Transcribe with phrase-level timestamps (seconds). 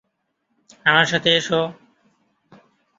[0.85, 1.61] আমার সাথে এসো।